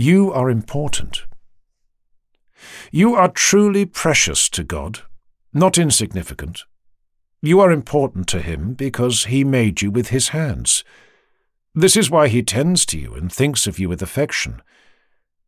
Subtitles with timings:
[0.00, 1.26] You are important.
[2.90, 5.00] You are truly precious to God,
[5.52, 6.64] not insignificant.
[7.42, 10.84] You are important to Him because He made you with His hands.
[11.74, 14.62] This is why He tends to you and thinks of you with affection.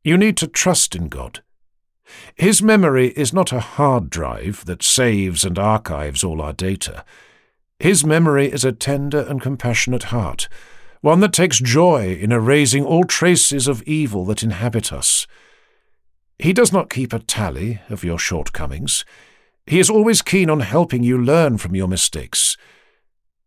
[0.05, 1.43] You need to trust in God.
[2.35, 7.07] His memory is not a hard drive that saves and archives all our data.
[7.79, 10.51] His memory is a tender and compassionate heart,
[11.03, 15.27] one that takes joy in erasing all traces of evil that inhabit us.
[16.39, 19.05] He does not keep a tally of your shortcomings.
[19.67, 22.57] He is always keen on helping you learn from your mistakes.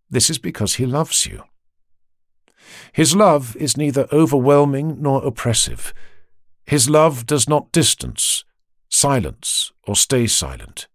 [0.09, 1.43] This is because he loves you.
[2.91, 5.93] His love is neither overwhelming nor oppressive.
[6.65, 8.43] His love does not distance,
[8.89, 10.87] silence, or stay silent.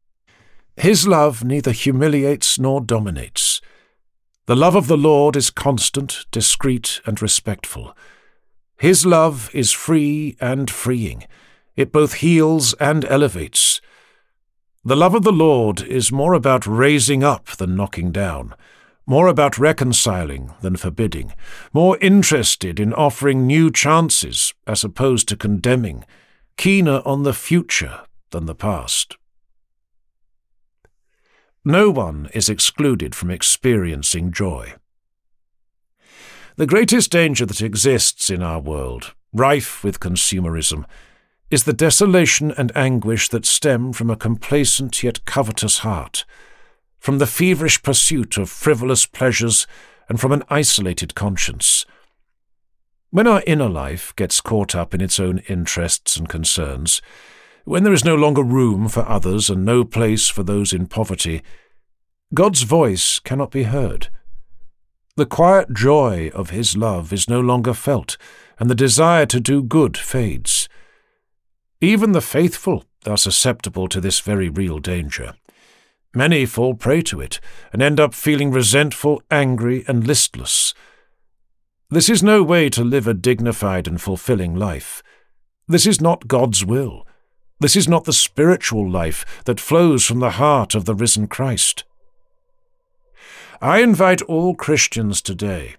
[0.76, 3.60] His love neither humiliates nor dominates.
[4.50, 7.96] The love of the Lord is constant, discreet, and respectful.
[8.78, 11.22] His love is free and freeing.
[11.76, 13.80] It both heals and elevates.
[14.84, 18.56] The love of the Lord is more about raising up than knocking down,
[19.06, 21.32] more about reconciling than forbidding,
[21.72, 26.04] more interested in offering new chances as opposed to condemning,
[26.56, 29.16] keener on the future than the past.
[31.64, 34.74] No one is excluded from experiencing joy.
[36.56, 40.86] The greatest danger that exists in our world, rife with consumerism,
[41.50, 46.24] is the desolation and anguish that stem from a complacent yet covetous heart,
[46.98, 49.66] from the feverish pursuit of frivolous pleasures,
[50.08, 51.84] and from an isolated conscience.
[53.10, 57.02] When our inner life gets caught up in its own interests and concerns,
[57.64, 61.42] when there is no longer room for others and no place for those in poverty,
[62.32, 64.08] God's voice cannot be heard.
[65.16, 68.16] The quiet joy of His love is no longer felt,
[68.58, 70.68] and the desire to do good fades.
[71.80, 75.34] Even the faithful are susceptible to this very real danger.
[76.14, 77.40] Many fall prey to it
[77.72, 80.74] and end up feeling resentful, angry, and listless.
[81.88, 85.02] This is no way to live a dignified and fulfilling life.
[85.66, 87.06] This is not God's will.
[87.60, 91.84] This is not the spiritual life that flows from the heart of the risen Christ.
[93.60, 95.76] I invite all Christians today,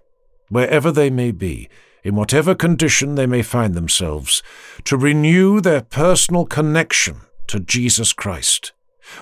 [0.48, 1.68] wherever they may be,
[2.04, 4.42] in whatever condition they may find themselves,
[4.84, 8.72] to renew their personal connection to Jesus Christ,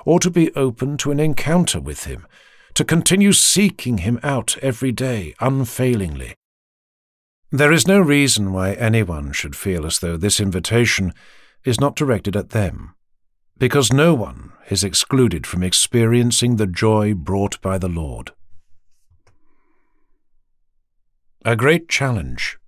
[0.05, 2.27] or to be open to an encounter with Him,
[2.75, 6.35] to continue seeking Him out every day unfailingly.
[7.51, 11.15] There is no reason why anyone should feel as though this invitation
[11.65, 12.95] is not directed at them,
[13.59, 18.33] because no one is excluded from experiencing the joy brought by the Lord.
[21.45, 22.59] A great challenge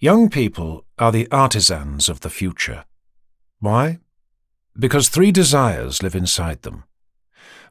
[0.00, 2.84] Young people are the artisans of the future.
[3.58, 3.98] Why?
[4.78, 6.84] Because three desires live inside them.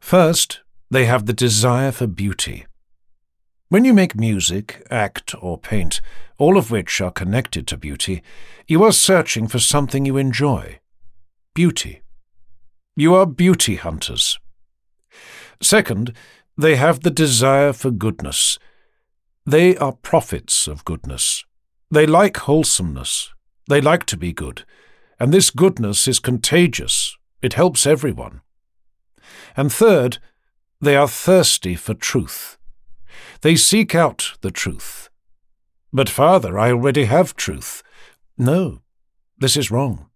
[0.01, 0.59] First,
[0.91, 2.65] they have the desire for beauty.
[3.69, 5.99] When you make music, act, or paint,
[6.37, 8.23] all of which are connected to beauty,
[8.65, 10.79] you are searching for something you enjoy.
[11.53, 12.01] Beauty.
[12.95, 14.39] You are beauty hunters.
[15.61, 16.13] Second,
[16.57, 18.57] they have the desire for goodness.
[19.45, 21.43] They are prophets of goodness.
[21.91, 23.33] They like wholesomeness.
[23.67, 24.63] They like to be good.
[25.19, 27.17] And this goodness is contagious.
[27.41, 28.41] It helps everyone.
[29.57, 30.19] And third,
[30.79, 32.56] they are thirsty for truth.
[33.41, 35.09] They seek out the truth.
[35.93, 37.83] But, Father, I already have truth.
[38.37, 38.81] No,
[39.37, 40.09] this is wrong.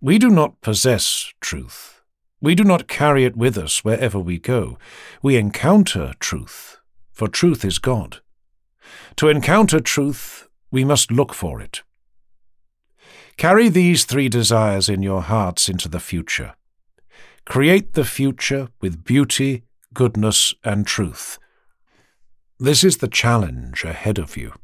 [0.00, 2.02] We do not possess truth.
[2.40, 4.78] We do not carry it with us wherever we go.
[5.22, 6.78] We encounter truth,
[7.12, 8.20] for truth is God.
[9.16, 11.82] To encounter truth we must look for it.
[13.36, 16.54] Carry these three desires in your hearts into the future.
[17.44, 19.62] Create the future with beauty,
[19.94, 21.38] goodness, and truth.
[22.58, 24.54] This is the challenge ahead of you.